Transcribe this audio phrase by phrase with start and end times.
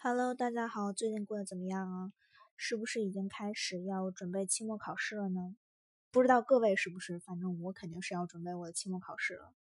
[0.00, 2.12] Hello，大家好，最近过得怎么样啊？
[2.56, 5.56] 是不是已经开始要准备期末考试了呢？
[6.12, 9.52] 不知道各位是不是，反正我肯定是要准备我的期末考试了。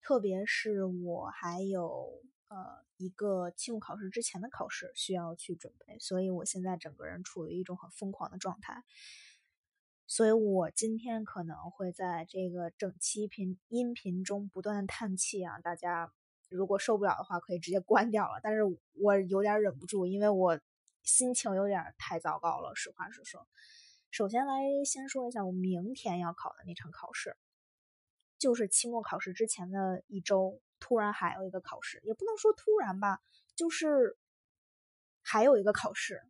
[0.00, 8.82] 特别是我还有呃一个期末考试之前的考试需要去准备，所以我现在整个人处于一种很疯狂的状态。
[10.06, 16.14] 所以我今天可能会在这个整期频音频中不断的叹气啊，大家。
[16.48, 18.40] 如果受不了的话，可以直接关掉了。
[18.42, 18.60] 但是
[18.94, 20.60] 我有点忍不住，因为我
[21.02, 22.74] 心情有点太糟糕了。
[22.74, 23.46] 实话实说，
[24.10, 27.36] 首先来先说一下我明天要考的那场考试，
[28.38, 33.20] 就是期末考试之前的一周，突然还有一个考试，也不能说突然吧，
[33.54, 34.16] 就是
[35.22, 36.22] 还有一个考试。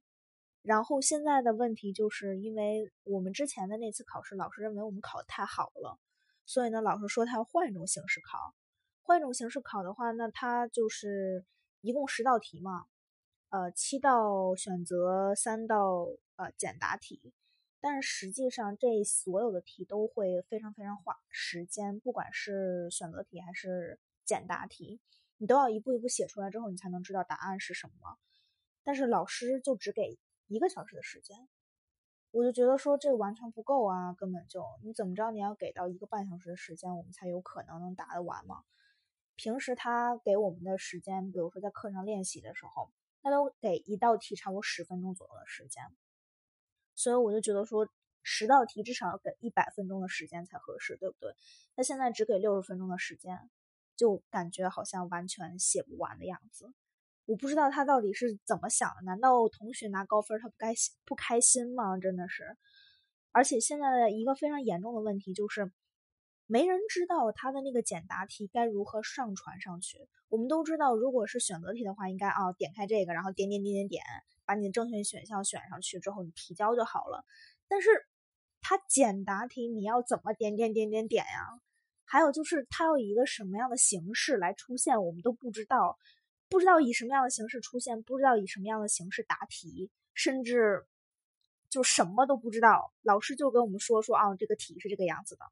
[0.63, 5.99] 然后现在的问题就是因为我们之前的那次考试，老师认为我们考的太好了，
[6.45, 8.55] 所以呢，老师说他要换一种形式考。
[9.07, 11.45] 换一种形式考的话，那它就是
[11.81, 12.87] 一共十道题嘛，
[13.51, 17.33] 呃，七道选择，三道呃简答题。
[17.79, 24.99] 但是实际上这所有的题都会非常非常花时间，不管是选择题还是简答题，
[25.37, 28.19] 你都要一步一步写出来之后，你才能知道答案是什么。
[28.83, 31.47] 但是老师就只给一个小时的时间，
[32.33, 38.65] 我就觉得说这完全不够啊，根本就你怎么着你要给到一个半小时的时间，我们才有可能能答得完吗？
[39.37, 42.91] 平时他给我们的时间，比如说在课上练习的时候，
[43.23, 45.85] 他都给一道题差不多十分钟左右的时间，
[46.95, 47.87] 所以我就觉得说
[48.23, 51.35] 十道题至少要给一百分钟的时间才合适，对不对？
[51.75, 53.51] 那现在只给六十分钟的时间，
[53.95, 56.73] 就感觉好像完全写不完的样子。
[57.27, 59.03] 我不知道他到底是怎么想的？
[59.03, 60.73] 难道同学拿高分他不该
[61.05, 61.99] 不开心吗？
[61.99, 62.57] 真的是，
[63.33, 65.71] 而且现在的一个非常严重的问题就是。
[66.47, 69.99] 没人知道他的那个简答题该如何上传上去。
[70.29, 74.03] 我们都知道，如果是选择题的话，应该啊点开这个，然后点点点点点，
[74.45, 77.25] 把你的正确选项选上去之后，你提交就好了。
[77.69, 77.89] 但是
[78.61, 81.61] 他简答题你要怎么点点点点点呀？
[82.05, 85.99] 还有就是他要以一个什么样的形式来出现，我们都不知道，
[86.49, 90.87] 不知道以什么样的形式出现，不知道以什么样的形式答题，甚至
[91.69, 92.93] 就什么都不知道。
[93.03, 95.45] 老师就跟我们说说啊，这个题是这个样子的。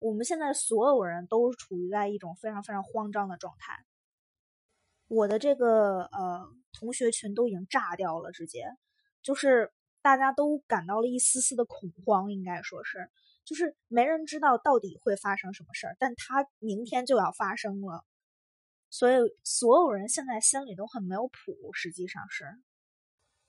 [0.00, 3.84] 我们现在所有人都处于在一种非常非常慌张的状态，
[5.08, 8.64] 我的这个呃同学群都已经炸掉了，直接。
[9.22, 13.10] 就是大家都感到了一丝丝的恐慌，应该说是，
[13.44, 18.04] 就是没人知道到底会发生什么事儿，但他明天就要发生了，
[18.90, 22.44] 所以所有人现在心里都很没有谱，实际上是，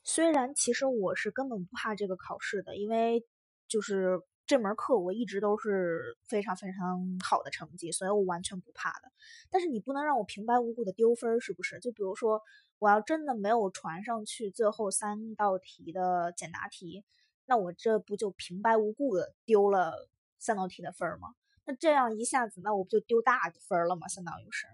[0.03, 3.23] 虽然其实我是根本不怕这个考试的，因为
[3.67, 4.19] 就是。
[4.49, 9.11] 这门课我一直都是非常非常好的成绩，所以我完全不怕的。
[9.51, 11.79] 但是你不能让我平白无故的丢分，是不是？
[11.79, 12.41] 就比如说，
[12.79, 17.05] 我要真的没有传上去最后三道题的简答题，
[17.45, 21.35] 那我这不就平白无故的丢了三道题的分吗？
[21.65, 24.07] 那这样一下子，那我不就丢大分了吗？
[24.07, 24.65] 相当于是。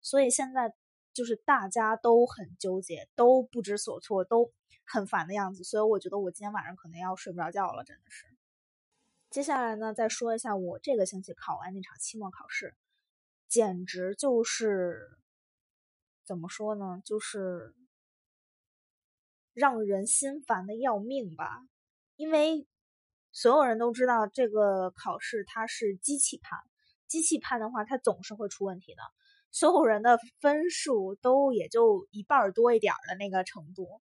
[0.00, 0.74] 所以现在
[1.14, 4.50] 就是大家都很纠结，都不知所措，都
[4.84, 5.62] 很烦的样子。
[5.62, 8.26] 所以我觉得我今天晚上可能要睡不着觉了，真的是。
[9.32, 12.74] 接下来呢，再说一下我这个星期考完那场期末考试，
[13.48, 15.08] 简直就是
[16.26, 17.74] 怎么说呢，就是
[19.54, 21.62] 让人心烦的要命吧。
[22.16, 22.68] 因为
[23.32, 26.58] 所有人都知道这个考试它是机器判，
[27.08, 29.00] 机器判的话它总是会出问题的。
[29.50, 34.02] 所有人的分数都也就一半多一点的那个程度，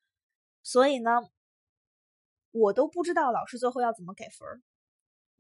[0.64, 1.22] 所以呢，
[2.50, 4.60] 我都不知道老师最后要怎么给分儿。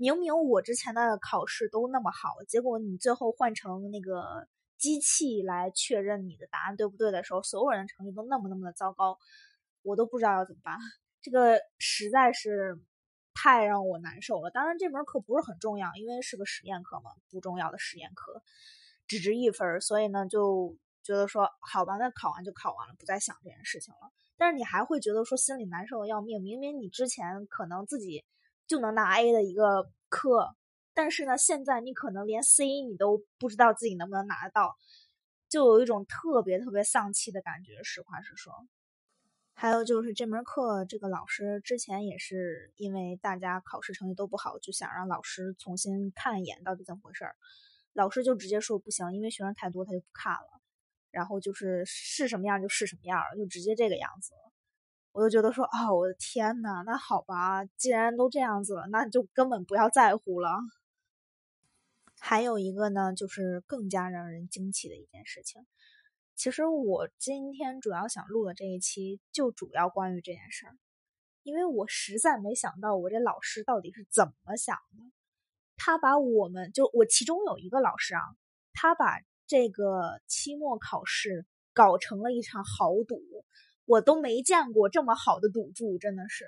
[0.01, 9.19] 明明我之前的考试都那么好，结果你最后换成那个机器来确认你的答案对不对的时候，所有人的成绩都那么那么的糟糕，
[9.83, 10.75] 我都不知道要怎么办。
[11.21, 12.79] 这个实在是
[13.35, 14.49] 太让我难受了。
[14.49, 18.41] 当然这门课不是很重要，因为是个实验课嘛，不重要的实验课，
[19.05, 24.11] 只值一分，所以呢就觉得说好吧，那考完就考完了，不再想这件事情了。
[24.35, 28.25] 但是你还会觉得说心里难受的要命，明明你之前可能自己。
[28.71, 30.55] 就能拿 A 的一个课，
[30.93, 34.77] 但是呢，现在你可能连 C 你都不知道自己能不能拿得到，
[35.49, 37.83] 就有一种特别特别丧气的感觉。
[37.83, 38.53] 实话实说，
[39.55, 47.35] 还有就是这门课，这个老师之前也是因为大家考试成绩都不好，就想让老师重新看一眼到底怎么回事儿。
[47.91, 50.61] 老师就直接说不行，因为学生太多，他就不看了。
[51.11, 54.50] 然后就是是什么样就是什么样，就直接这个样子了。
[55.13, 60.57] 我就觉得说啊，我的天呐，那好吧，既然都这样子了，那就根本不要在乎了。
[62.17, 65.65] 还有一个呢，就是更加让人惊奇的一件事情。
[66.35, 70.77] 其实我今天主要想录的这一期，就主要关于这件事儿，
[71.43, 75.03] 因为我实在没想到我这老师到底是怎么想的。
[75.75, 78.21] 他把我们就我其中有一个老师啊，
[78.71, 83.19] 他把这个期末考试搞成了一场豪赌，
[83.85, 86.45] 我都没见过这么好的赌注，真的是。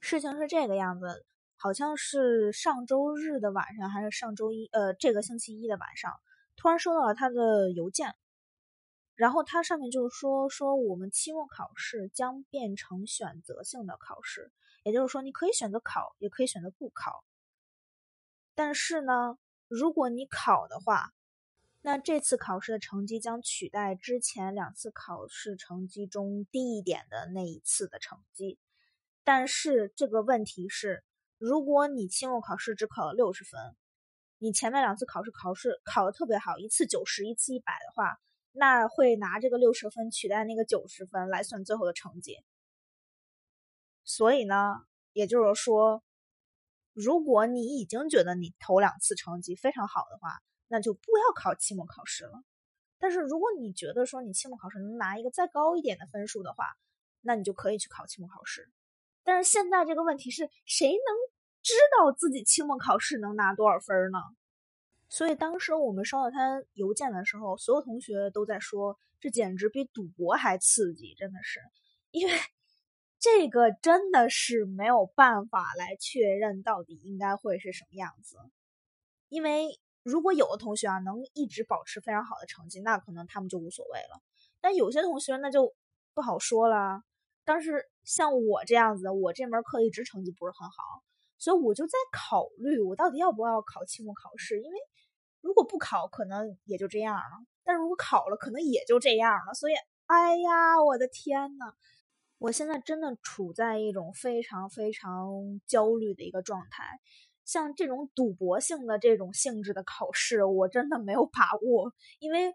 [0.00, 1.24] 事情是这个样子，
[1.56, 6.12] 好像是上周日的晚上，还是上周一，呃，这个星期一的晚上，
[6.56, 8.14] 突然收到了他的邮件。
[9.16, 14.50] 然后它上面就是说，说我们期末考试将变成选择性的考试，
[14.82, 17.24] 也就是说，你可以选择考，也可以选择不考。
[18.56, 21.12] 但是呢，如果你考的话，
[21.86, 28.58] 那这次考试的成绩将取代之前两次考试成绩中低一点的那一次的成绩。
[29.22, 31.04] 但是这个问题是，
[31.36, 33.60] 如果你期末考试只考了六十分，
[34.38, 38.18] 你前面两次考试考试考的特别好，一次九十，一次一百的话。
[38.56, 42.38] 那会拿这个六十分取代那个九十分来算最后的成绩，
[44.04, 44.76] 所以呢，
[45.12, 46.02] 也就是说，
[46.94, 50.40] 如果你已经觉得你头两次成绩非常好的话，
[50.74, 52.42] 那就不要考期末考试了。
[52.98, 56.66] 但是如果你觉得说你期末考试能拿一个再高一点的分数的话，
[57.20, 58.68] 那你就可以去考期末考试。
[59.22, 60.98] 但是现在这个问题是谁能
[61.62, 64.18] 知道自己期末考试能拿多少分呢？
[65.08, 71.60] 所以当时我们收到他邮件的时候，所有同学都在说，这简直比赌博还刺激，真的是，
[72.10, 72.32] 因为
[73.20, 78.38] 这个真的是没有办法来确认到底应该会是什么样子。
[79.28, 84.22] 因为如果有的同学啊能一直保持非常好的成绩，那可能他们就无所谓了。
[84.60, 85.74] 但有些同学那就
[86.14, 87.02] 不好说了。
[87.44, 91.02] 但是像我这样子，我这门课一直成绩不是很好，
[91.38, 94.78] 所以我就在考虑，我到底要不要考期末考试，因为。
[95.40, 99.52] 如果不考，可能也就这样了；但如果考了，可能也就这样了。
[99.52, 99.74] 所以，
[100.06, 101.74] 哎呀，我的天呐，
[102.38, 106.98] 我现在真的处在一种非常非常焦虑的一个状态。
[107.44, 111.92] 像这种赌博性的这种性质的考试，我真的没有把握。
[112.18, 112.54] 因为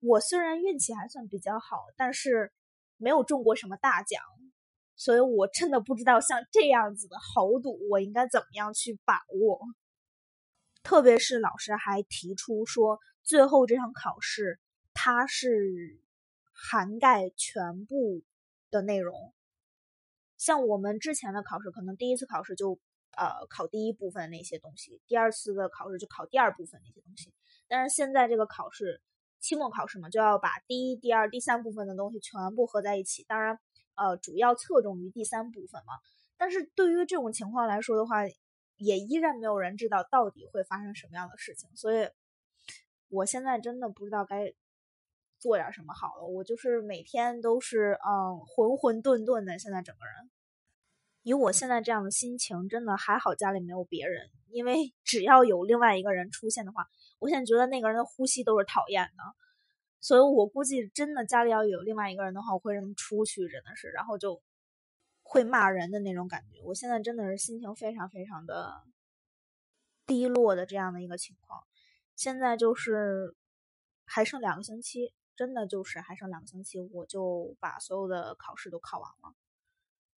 [0.00, 2.52] 我虽然运气还算比较好，但是
[2.96, 4.22] 没有中过什么大奖，
[4.96, 9.60] 所以我真的不知道像这样子的豪赌，我应该怎么样去把握。
[10.82, 14.58] 特别是老师还提出说，最后这场考试
[14.92, 16.00] 它是
[16.52, 18.22] 涵盖全部
[18.70, 19.32] 的内容。
[20.38, 22.80] 像我们之前的考试，可能第一次考试就
[23.16, 27.32] 呃考第一部分那些东西，第二次的考试就考第二部分那些东西。
[27.68, 29.00] 但是现在这个考试，
[29.40, 33.24] 期末考试嘛，就要把第一、第二、第三部分的东西全部合在一起。
[33.24, 33.58] 当然，
[33.94, 35.94] 呃，主要侧重于第三部分嘛。
[36.36, 38.24] 但是对于这种情况来说的话，
[38.76, 42.08] 也依然没有人知道到底会发生什么样的事情，所以
[43.08, 44.52] 我现在真的不知道该
[45.38, 46.24] 做点什么好了。
[46.24, 50.30] 我就是每天都是嗯浑浑沌沌的，现在整个人，
[51.22, 56.86] 以我现在这样的心情，真的还好家里没有别人，因为只要有另外一个人出现的话，
[57.18, 59.22] 我现在觉得那个人的呼吸都是讨厌的，
[60.00, 64.42] 所以我估计真的家里要有另外一个人的话，我会让他出去，真的是，然后就。
[65.24, 68.82] 会骂人的那种感觉，我现在真的是心情非常非常的
[70.04, 71.62] 低落的这样的一个情况。
[72.16, 73.34] 现在就是
[74.04, 79.34] 还剩两个星期，真的就是还剩两个星期，我就把所有的考试都考完了。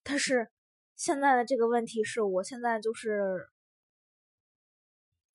[0.04, 0.52] 但是
[0.96, 3.50] 现在的这个问题是我现在就是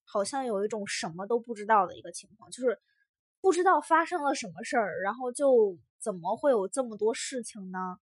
[0.05, 2.81] 好像有一种什么都不知道的一个情况，就是
[3.41, 7.99] 不知道发生了什么事儿，然后就怎么会有这么多事情呢？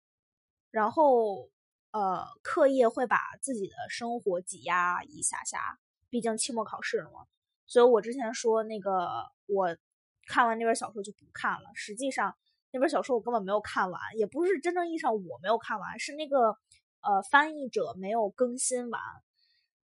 [0.72, 1.50] 然后。
[1.96, 5.78] 呃，课业会把自己的生活挤压一下下，
[6.10, 7.28] 毕竟期末考试了嘛。
[7.68, 9.78] 所以我之前说那个，我
[10.26, 11.70] 看完那本小说就不看了。
[11.76, 12.36] 实际上
[12.72, 16.58] 那本小说我根本没有看完，也不是真正意义上我没有看完，是那个
[17.04, 19.02] 呃翻译者没有更新完，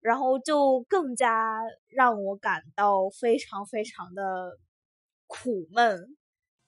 [0.00, 4.58] 然后就更加让我感到非常非常的
[5.26, 6.16] 苦闷。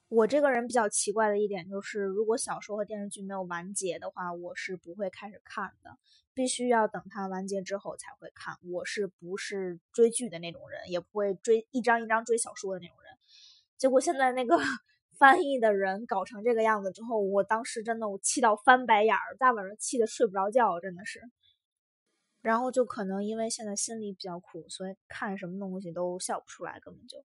[0.08, 5.98] 我这个人比较奇怪的一点就是，如果小说和电视剧没有完结的话，我是不会开始看的，
[6.32, 8.56] 必须要等它完结之后才会看。
[8.62, 13.12] 我是不是追剧的那种人，也不会追一张一张追小说的那种人。
[13.76, 14.56] 结果现在那个
[15.18, 21.20] 翻译的人搞成这个样子之后，我当时真的我气到翻白眼儿，大晚上气得睡不着觉，真的是。
[22.42, 27.24] 然后就可能因为现在心里比较苦，所以看什么东西都笑不出来，根本就。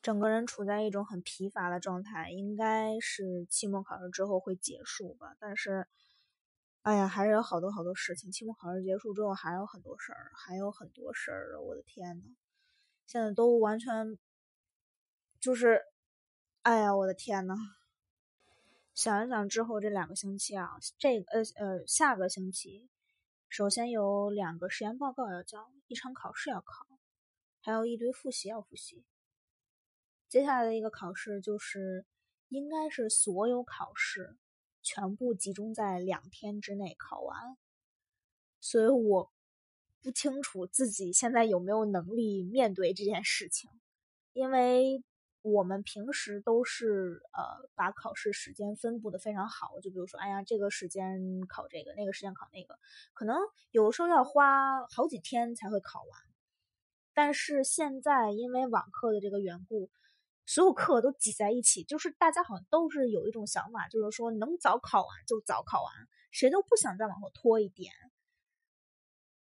[0.00, 5.36] 整个人处在一种很疲乏的状态，应该是期末考试之后会结束吧。
[5.38, 5.86] 但是，
[6.82, 8.32] 哎呀，还是有好多好多事情。
[8.32, 12.24] 期末考试结束之后还有很多事儿，还有很多事儿我的天呐，
[13.06, 14.18] 现在都完全
[15.40, 15.82] 就是，
[16.62, 17.56] 哎呀，我的天呐，
[18.94, 22.88] 想一想之后这两个星期啊，这呃呃下个星期，
[23.48, 26.86] 首先有两个实验报告要交，一场考试要考，
[27.60, 29.04] 还有一堆复习要复习。
[30.28, 32.06] 接下来的一个考试就是，
[32.48, 34.36] 应该是所有考试
[34.82, 37.56] 全部集中在两天之内考完，
[38.60, 39.32] 所以我
[40.00, 43.68] 不清楚自己现在有没有能力面对这件事情，
[44.32, 45.02] 因为。
[45.42, 52.78] 我们平时都是呃把考试时间分布的非常好，就比如说，哎呀，这个时间考这个，那个时间考那个，
[53.12, 53.36] 可能
[53.72, 56.20] 有时候要花好几天才会考完。
[57.12, 59.90] 但是现在因为网课的这个缘故，
[60.46, 65.92] 所有课都挤在一起，就是大家好像都是有一种想法，就是说能早考完就早考完，
[66.30, 67.92] 谁都不想再往后拖一点，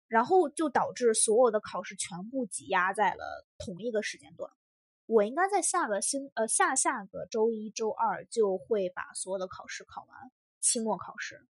[0.08, 4.50] 然后就导致所有的考试全部挤压在了同一个时间段。
[5.06, 10.30] 我应该在下个星呃下下个周一周二就会把所有的考试考完，
[10.61, 11.44] 期末考试。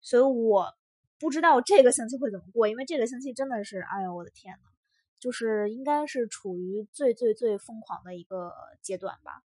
[0.00, 0.74] 所以我
[1.18, 4.68] 不知道这个星期会怎么过，因为这个星期真的是，哎呦我的天呐，
[5.18, 9.42] 就是应该是处于最最最疯狂的一个阶段吧。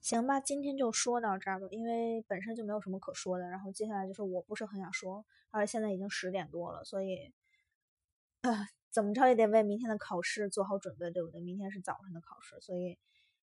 [0.00, 3.48] 行吧，今天就说到这儿吧，因为本身就没有什么可说的。
[3.48, 7.32] 然后接下来就是我不是很想说，而且现在已经十点多了，所以，
[8.42, 8.68] 呃。
[8.94, 11.40] 怎么着也得为明天的考试做好准备，对不对？
[11.40, 12.96] 明天是早上的考试，所以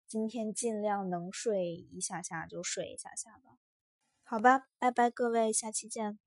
[0.08, 3.58] 今天尽量能睡一下下就睡一下下吧。
[4.24, 6.18] 好吧，拜拜各位，下期见。